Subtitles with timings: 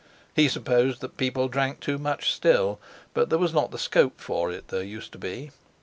[0.35, 2.79] He supposed that people drank too much still,
[3.13, 5.51] but there was not the scope for it there used to be.